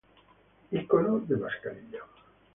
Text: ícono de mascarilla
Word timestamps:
ícono 0.79 1.13
de 1.27 1.37
mascarilla 1.43 1.99